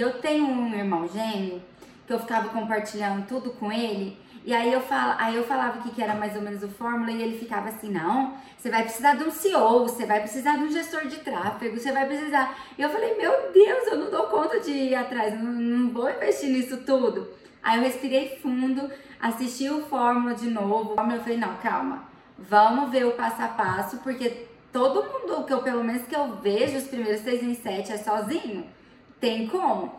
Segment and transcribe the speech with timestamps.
[0.00, 1.60] Eu tenho um irmão gêmeo
[2.06, 4.16] que eu ficava compartilhando tudo com ele.
[4.44, 7.10] E aí eu, fal, aí eu falava que, que era mais ou menos o fórmula
[7.10, 10.62] e ele ficava assim, não, você vai precisar de um CEO, você vai precisar de
[10.62, 12.56] um gestor de tráfego, você vai precisar.
[12.78, 16.08] E eu falei, meu Deus, eu não dou conta de ir atrás, não, não vou
[16.08, 17.30] investir nisso tudo.
[17.60, 18.88] Aí eu respirei fundo,
[19.18, 20.94] assisti o fórmula de novo.
[20.96, 22.04] Eu falei, não, calma,
[22.38, 26.36] vamos ver o passo a passo, porque todo mundo que eu, pelo menos que eu
[26.36, 28.77] vejo, os primeiros seis em sete é sozinho
[29.20, 29.92] tem como.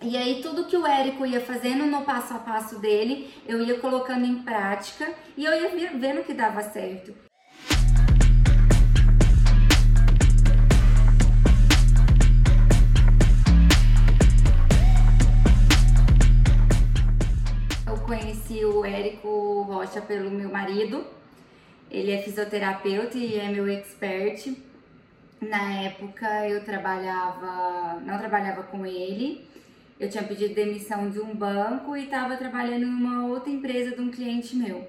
[0.00, 3.78] E aí tudo que o Érico ia fazendo no passo a passo dele, eu ia
[3.78, 7.14] colocando em prática e eu ia vendo que dava certo.
[17.86, 21.06] Eu conheci o Érico Rocha pelo meu marido.
[21.88, 24.71] Ele é fisioterapeuta e é meu expert.
[25.42, 29.44] Na época eu trabalhava, não trabalhava com ele,
[29.98, 34.00] eu tinha pedido demissão de um banco e estava trabalhando em uma outra empresa de
[34.00, 34.88] um cliente meu.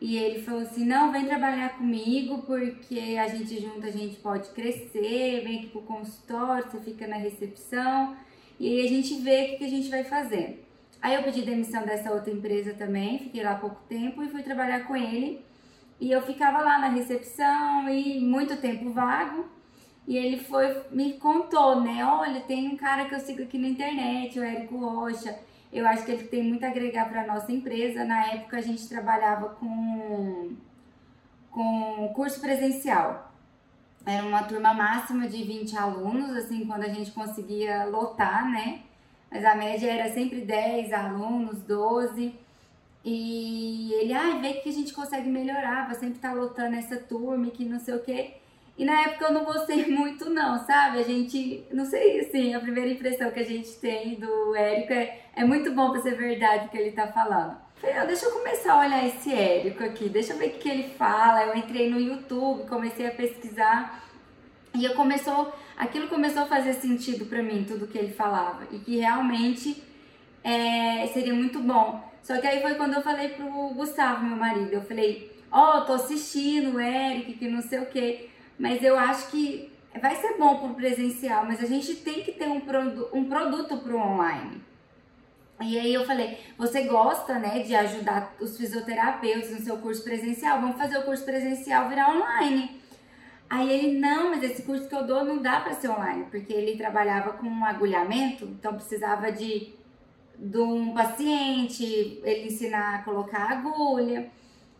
[0.00, 4.48] E ele falou assim: não, vem trabalhar comigo porque a gente junto a gente pode
[4.48, 8.16] crescer, vem aqui pro consultório, você fica na recepção
[8.58, 10.66] e aí a gente vê o que a gente vai fazer.
[11.00, 14.88] Aí eu pedi demissão dessa outra empresa também, fiquei lá pouco tempo e fui trabalhar
[14.88, 15.40] com ele.
[16.00, 19.57] E eu ficava lá na recepção e muito tempo vago.
[20.08, 22.02] E ele foi, me contou, né?
[22.02, 25.38] Olha, tem um cara que eu sigo aqui na internet, o Érico Rocha.
[25.70, 28.06] Eu acho que ele tem muito a agregar para nossa empresa.
[28.06, 30.56] Na época a gente trabalhava com,
[31.50, 33.30] com curso presencial.
[34.06, 38.80] Era uma turma máxima de 20 alunos, assim, quando a gente conseguia lotar, né?
[39.30, 42.34] Mas a média era sempre 10 alunos, 12.
[43.04, 46.76] E ele, ai, ah, vê que a gente consegue melhorar, vai sempre estar tá lotando
[46.76, 48.38] essa turma, que não sei o quê.
[48.78, 51.00] E na época eu não gostei muito, não, sabe?
[51.00, 55.18] A gente, não sei, assim, a primeira impressão que a gente tem do Érico é,
[55.34, 57.56] é muito bom pra ser verdade o que ele tá falando.
[57.80, 60.88] Falei, deixa eu começar a olhar esse Érico aqui, deixa eu ver o que ele
[60.90, 61.44] fala.
[61.46, 64.04] Eu entrei no YouTube, comecei a pesquisar
[64.74, 68.62] e eu começou, aquilo começou a fazer sentido para mim, tudo que ele falava.
[68.70, 69.82] E que realmente
[70.44, 72.08] é, seria muito bom.
[72.22, 75.80] Só que aí foi quando eu falei pro Gustavo, meu marido, eu falei, ó, oh,
[75.80, 80.36] tô assistindo o Eric, que não sei o que mas eu acho que vai ser
[80.36, 83.94] bom para o presencial, mas a gente tem que ter um, produ um produto para
[83.94, 84.60] o online.
[85.60, 90.60] E aí eu falei, você gosta, né, de ajudar os fisioterapeutas no seu curso presencial?
[90.60, 92.80] Vamos fazer o curso presencial virar online.
[93.50, 96.52] Aí ele, não, mas esse curso que eu dou não dá para ser online, porque
[96.52, 99.72] ele trabalhava com um agulhamento, então precisava de,
[100.38, 104.30] de um paciente, ele ensinar a colocar agulha.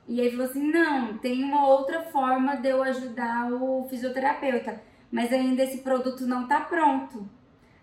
[0.09, 4.81] E ele falou assim: não, tem uma outra forma de eu ajudar o fisioterapeuta,
[5.13, 7.29] mas ainda esse produto não está pronto.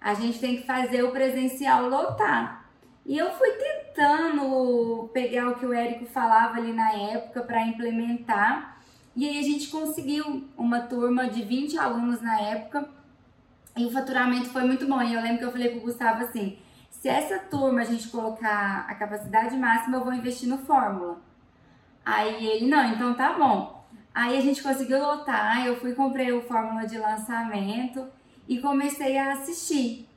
[0.02, 2.66] A gente tem que fazer o presencial lotar.
[3.06, 8.80] E eu fui tentando pegar o que o Érico falava ali na época para implementar.
[9.16, 12.90] E aí a gente conseguiu uma turma de 20 alunos na época.
[13.78, 15.02] E o faturamento foi muito bom.
[15.02, 16.58] E eu lembro que eu falei pro Gustavo assim:
[16.90, 21.25] se essa turma a gente colocar a capacidade máxima, eu vou investir no Fórmula.
[22.06, 23.84] Aí ele, não, então tá bom.
[24.14, 28.08] Aí a gente conseguiu lotar, eu fui comprei o fórmula de lançamento
[28.48, 30.08] e comecei a assistir.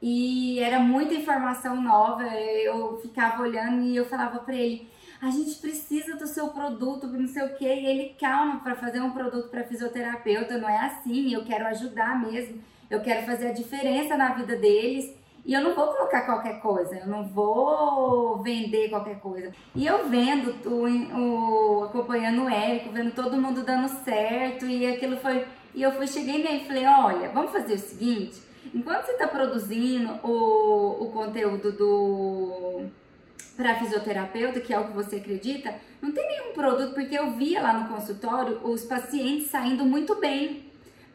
[0.00, 4.88] E era muita informação nova, eu ficava olhando e eu falava para ele:
[5.20, 7.64] a gente precisa do seu produto, não sei o que.
[7.64, 12.20] E ele, calma, para fazer um produto para fisioterapeuta não é assim, eu quero ajudar
[12.20, 15.12] mesmo, eu quero fazer a diferença na vida deles.
[15.46, 19.52] E eu não vou colocar qualquer coisa, eu não vou vender qualquer coisa.
[19.76, 20.84] E eu vendo, o,
[21.20, 25.46] o, acompanhando o Érico, vendo todo mundo dando certo, e aquilo foi.
[25.72, 28.42] E eu fui, cheguei nele e falei: olha, vamos fazer o seguinte:
[28.74, 32.86] enquanto você está produzindo o, o conteúdo do
[33.56, 37.62] para fisioterapeuta, que é o que você acredita, não tem nenhum produto, porque eu via
[37.62, 40.65] lá no consultório os pacientes saindo muito bem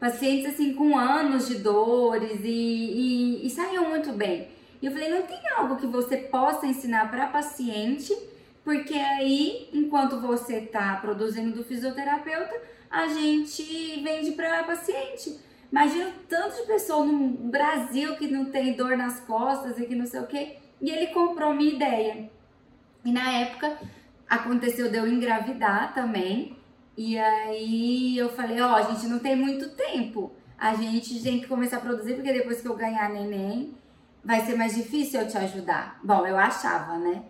[0.02, 4.48] pacientes assim com anos de dores e, e, e saíam muito bem.
[4.82, 8.12] E eu falei, não tem algo que você possa ensinar para paciente,
[8.64, 12.52] porque aí, enquanto você está produzindo do fisioterapeuta,
[12.90, 13.62] a gente
[14.02, 15.38] vende para paciente.
[15.70, 19.94] Imagina o tanto de pessoa no Brasil que não tem dor nas costas e que
[19.94, 20.56] não sei o que.
[20.80, 22.28] E ele comprou minha ideia.
[23.04, 23.78] E na época
[24.28, 26.56] aconteceu de eu engravidar também.
[26.96, 30.32] E aí eu falei, ó, oh, a gente não tem muito tempo.
[30.58, 33.74] A gente tem que começar a produzir, porque depois que eu ganhar neném,
[34.24, 35.98] vai ser mais difícil eu te ajudar.
[36.04, 37.22] Bom, eu achava, né?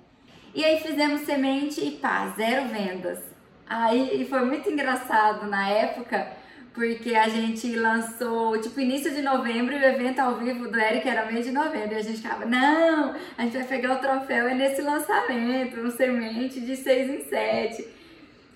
[0.54, 3.20] E aí fizemos semente e pá, zero vendas.
[3.66, 6.30] Aí foi muito engraçado na época,
[6.74, 11.08] porque a gente lançou, tipo, início de novembro e o evento ao vivo do Eric
[11.08, 11.94] era mês de novembro.
[11.94, 15.90] E a gente ficava, não, a gente vai pegar o troféu é nesse lançamento, no
[15.90, 18.01] semente de 6 em 7.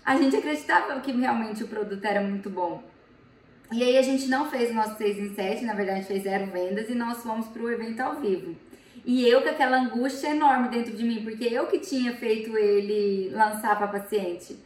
[0.06, 2.80] A gente acreditava que realmente o produto era muito bom.
[3.72, 6.46] E aí a gente não fez o nosso 6 em 7, na verdade fez zero
[6.46, 8.54] vendas e nós fomos para o evento ao vivo.
[9.04, 13.30] E eu com aquela angústia enorme dentro de mim, porque eu que tinha feito ele
[13.34, 14.56] lançar para paciente.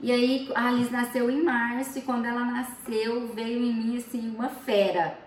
[0.00, 4.30] E aí a Alice nasceu em março e quando ela nasceu veio em mim assim
[4.30, 5.18] uma fera.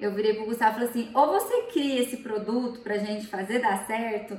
[0.00, 3.60] Eu virei pro Gustavo e falei assim: ou você cria esse produto pra gente fazer
[3.60, 4.36] dar certo,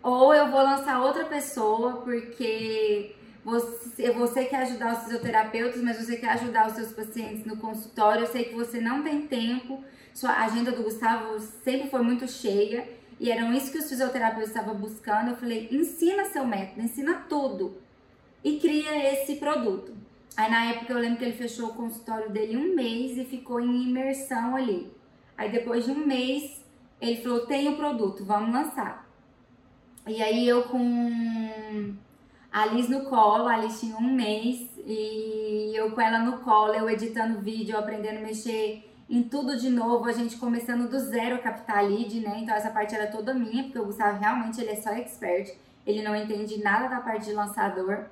[0.00, 6.16] ou eu vou lançar outra pessoa, porque você, você quer ajudar os fisioterapeutas, mas você
[6.16, 8.22] quer ajudar os seus pacientes no consultório.
[8.22, 9.82] Eu sei que você não tem tempo,
[10.12, 12.86] sua agenda do Gustavo sempre foi muito cheia
[13.18, 15.30] e eram isso que os fisioterapeutas estavam buscando.
[15.30, 17.76] Eu falei: ensina seu método, ensina tudo
[18.44, 19.94] e cria esse produto.
[20.36, 23.60] Aí na época eu lembro que ele fechou o consultório dele um mês e ficou
[23.60, 24.92] em imersão ali.
[25.36, 26.62] Aí depois de um mês
[27.00, 29.08] ele falou: tem o produto, vamos lançar.
[30.06, 31.94] E aí eu com
[32.52, 36.74] a Liz no colo, a Liz tinha um mês e eu com ela no colo,
[36.74, 41.36] eu editando vídeo, aprendendo a mexer em tudo de novo, a gente começando do zero
[41.36, 42.40] a captar lead, né?
[42.42, 45.52] Então essa parte era toda minha, porque o Gustavo realmente ele é só expert,
[45.86, 48.04] ele não entende nada da parte de lançador.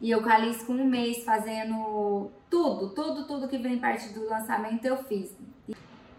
[0.00, 4.08] E eu com a Alice com um mês fazendo tudo, tudo, tudo que vem parte
[4.10, 5.30] do lançamento eu fiz.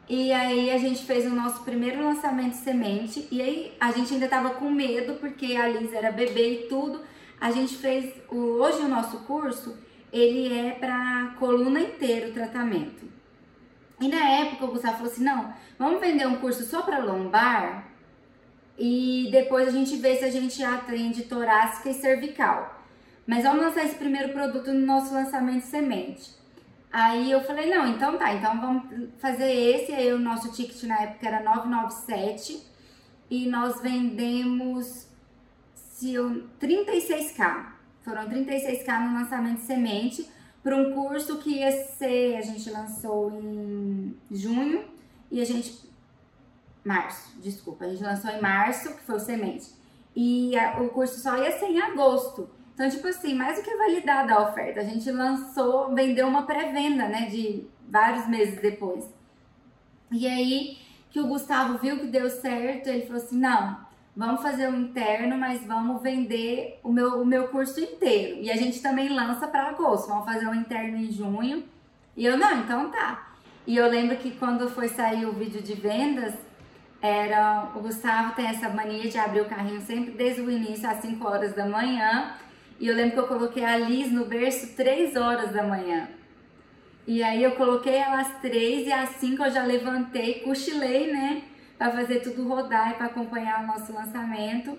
[0.08, 3.28] E aí a gente fez o nosso primeiro lançamento semente.
[3.32, 7.02] E aí a gente ainda tava com medo, porque a Liz era bebê e tudo.
[7.40, 9.78] A gente fez o, hoje o nosso curso,
[10.12, 13.06] ele é para coluna inteira o tratamento.
[14.00, 17.86] E na época o Gustavo falou assim: não, vamos vender um curso só para lombar
[18.78, 22.84] e depois a gente vê se a gente atende torácica e cervical.
[23.26, 26.36] Mas vamos lançar esse primeiro produto no nosso lançamento semente.
[26.92, 29.92] Aí eu falei, não, então tá, então vamos fazer esse.
[29.92, 32.62] Aí o nosso ticket na época era 997
[33.30, 35.08] e nós vendemos
[35.96, 37.68] se eu, 36k.
[38.02, 40.30] Foram 36k no lançamento semente
[40.62, 44.84] para um curso que ia ser, a gente lançou em junho
[45.32, 45.90] e a gente
[46.84, 49.74] março, desculpa, a gente lançou em março, que foi o semente.
[50.14, 52.50] E a, o curso só ia ser em agosto.
[52.74, 57.08] Então, tipo assim, mais do que validada a oferta, a gente lançou, vendeu uma pré-venda,
[57.08, 59.10] né, de vários meses depois.
[60.12, 60.78] E aí
[61.10, 63.85] que o Gustavo viu que deu certo, ele falou assim: não,
[64.16, 68.42] vamos fazer um interno, mas vamos vender o meu, o meu curso inteiro.
[68.42, 71.64] E a gente também lança para agosto, vamos fazer um interno em junho.
[72.16, 73.34] E eu, não, então tá.
[73.68, 76.34] E eu lembro que quando foi sair o vídeo de vendas,
[77.02, 80.98] era o Gustavo tem essa mania de abrir o carrinho sempre desde o início, às
[81.02, 82.36] 5 horas da manhã.
[82.80, 86.08] E eu lembro que eu coloquei a Liz no berço 3 horas da manhã.
[87.08, 91.44] E aí eu coloquei ela às 3 e às 5 eu já levantei, cochilei, né?
[91.78, 94.78] Para fazer tudo rodar e para acompanhar o nosso lançamento.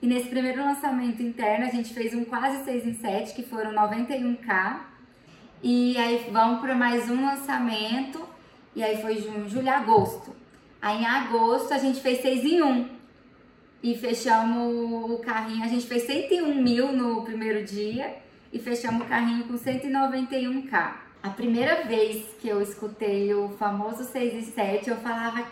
[0.00, 3.72] E nesse primeiro lançamento interno a gente fez um quase 6 em 7, que foram
[3.72, 4.80] 91k.
[5.62, 8.22] E aí vamos para mais um lançamento.
[8.74, 10.36] E aí foi junho, julho, agosto.
[10.80, 12.88] Aí em agosto a gente fez 6 em 1
[13.82, 15.64] e fechamos o carrinho.
[15.64, 18.16] A gente fez 101 mil no primeiro dia
[18.52, 20.92] e fechamos o carrinho com 191k.
[21.22, 25.42] A primeira vez que eu escutei o famoso 6 e 7, eu falava: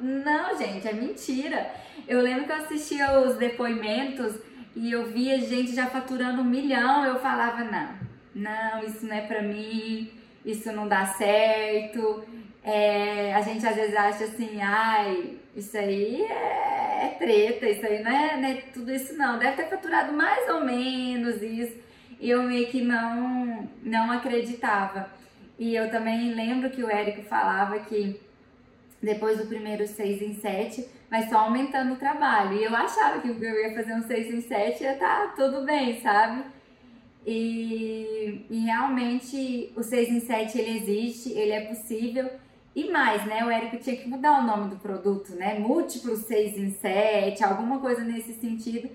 [0.00, 1.70] Não, gente, é mentira.
[2.08, 4.34] Eu lembro que eu assistia os depoimentos
[4.74, 7.04] e eu via gente já faturando um milhão.
[7.04, 7.94] Eu falava: Não,
[8.34, 10.10] não, isso não é pra mim,
[10.44, 12.24] isso não dá certo.
[12.62, 18.02] É, a gente às vezes acha assim, ai, isso aí é, é treta, isso aí
[18.02, 19.38] não é, não é, tudo isso não.
[19.38, 21.78] Deve ter faturado mais ou menos isso.
[22.18, 25.08] E eu meio que não, não acreditava.
[25.58, 28.20] E eu também lembro que o Érico falava que
[29.02, 32.58] depois do primeiro 6 em 7 vai só aumentando o trabalho.
[32.58, 35.64] E eu achava que eu ia fazer um 6 em 7 ia estar tá tudo
[35.64, 36.44] bem, sabe?
[37.26, 42.30] E, e realmente o 6 em 7 ele existe, ele é possível.
[42.74, 43.44] E mais, né?
[43.44, 45.58] O Érico tinha que mudar o nome do produto, né?
[45.58, 48.88] Múltiplo 6 em 7, alguma coisa nesse sentido.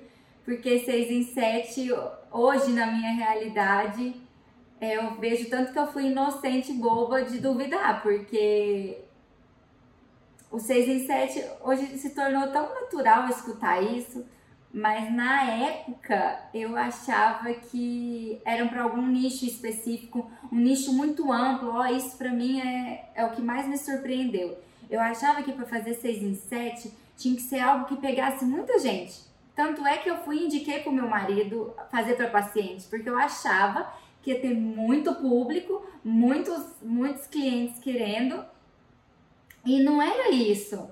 [0.46, 1.90] Porque 6 em 7,
[2.32, 4.16] hoje na minha realidade,
[4.80, 9.00] é, eu vejo tanto que eu fui inocente boba de duvidar, porque
[10.52, 14.26] o 6 em 7 hoje se tornou tão natural escutar isso
[14.78, 21.70] mas na época eu achava que eram para algum nicho específico, um nicho muito amplo.
[21.70, 24.58] Ó, oh, isso para mim é, é o que mais me surpreendeu.
[24.90, 28.78] Eu achava que para fazer 6 em 7 tinha que ser algo que pegasse muita
[28.78, 29.24] gente.
[29.56, 33.18] Tanto é que eu fui e indiquei pro meu marido fazer para pacientes, porque eu
[33.18, 33.90] achava
[34.22, 38.44] que ia ter muito público, muitos, muitos clientes querendo.
[39.66, 40.90] E não era isso.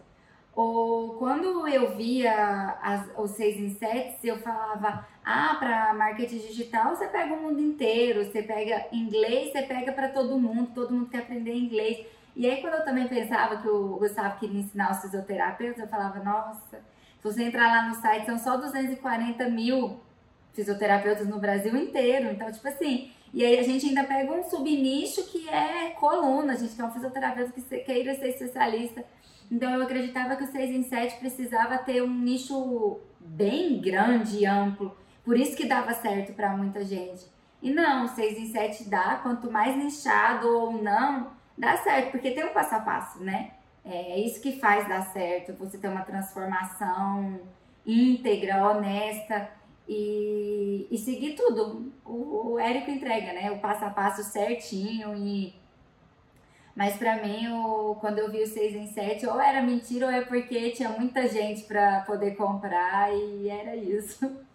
[0.55, 6.95] Ou quando eu via as, os 6 em 7, eu falava, ah, para marketing digital
[6.95, 11.09] você pega o mundo inteiro, você pega inglês, você pega para todo mundo, todo mundo
[11.09, 12.05] quer aprender inglês.
[12.35, 16.19] E aí quando eu também pensava que o Gustavo queria ensinar os fisioterapeutas, eu falava,
[16.23, 19.99] nossa, se você entrar lá no site, são só 240 mil
[20.53, 22.29] fisioterapeutas no Brasil inteiro.
[22.31, 26.55] Então, tipo assim, e aí a gente ainda pega um subnicho que é coluna, a
[26.55, 29.03] gente quer um fisioterapeuta que queira ser especialista.
[29.51, 34.45] Então eu acreditava que o 6 em 7 precisava ter um nicho bem grande e
[34.45, 34.95] amplo.
[35.25, 37.25] Por isso que dava certo para muita gente.
[37.59, 42.45] E não, 6 em 7 dá, quanto mais nichado ou não, dá certo, porque tem
[42.45, 43.51] um passo a passo, né?
[43.83, 47.39] É isso que faz dar certo, você ter uma transformação
[47.85, 49.49] íntegra, honesta
[49.87, 51.91] e, e seguir tudo.
[52.05, 53.51] O, o Érico entrega, né?
[53.51, 55.53] O passo a passo certinho e
[56.75, 60.11] mas para mim, o, quando eu vi o 6 em 7, ou era mentira ou
[60.11, 64.43] é porque tinha muita gente para poder comprar e era isso.